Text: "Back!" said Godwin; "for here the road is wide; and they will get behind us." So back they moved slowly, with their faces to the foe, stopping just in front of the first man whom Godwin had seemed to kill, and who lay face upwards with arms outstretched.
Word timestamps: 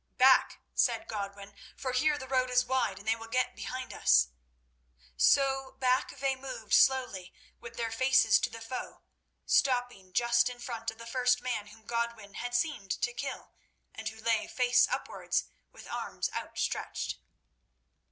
"Back!" 0.17 0.61
said 0.73 1.07
Godwin; 1.07 1.53
"for 1.77 1.91
here 1.91 2.17
the 2.17 2.27
road 2.27 2.49
is 2.49 2.65
wide; 2.65 2.97
and 2.97 3.07
they 3.07 3.15
will 3.15 3.27
get 3.27 3.55
behind 3.55 3.93
us." 3.93 4.29
So 5.15 5.73
back 5.79 6.17
they 6.17 6.35
moved 6.35 6.73
slowly, 6.73 7.31
with 7.59 7.75
their 7.77 7.91
faces 7.91 8.39
to 8.39 8.49
the 8.49 8.61
foe, 8.61 9.03
stopping 9.45 10.11
just 10.11 10.49
in 10.49 10.57
front 10.59 10.89
of 10.89 10.97
the 10.97 11.05
first 11.05 11.39
man 11.43 11.67
whom 11.67 11.85
Godwin 11.85 12.33
had 12.33 12.55
seemed 12.55 12.89
to 12.99 13.13
kill, 13.13 13.51
and 13.93 14.09
who 14.09 14.19
lay 14.19 14.47
face 14.47 14.87
upwards 14.89 15.43
with 15.71 15.87
arms 15.87 16.31
outstretched. 16.33 17.19